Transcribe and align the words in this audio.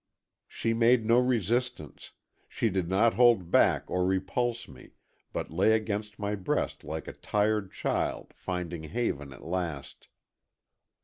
She 0.47 0.73
made 0.73 1.05
no 1.05 1.19
resistance, 1.19 2.09
she 2.49 2.71
did 2.71 2.89
not 2.89 3.13
hold 3.13 3.51
back 3.51 3.83
or 3.85 4.03
repulse 4.03 4.67
me, 4.67 4.93
but 5.31 5.51
lay 5.51 5.73
against 5.73 6.17
my 6.17 6.33
breast 6.33 6.83
like 6.83 7.07
a 7.07 7.13
tired 7.13 7.71
child, 7.71 8.33
finding 8.35 8.81
haven 8.85 9.31
at 9.31 9.43
last. 9.43 10.07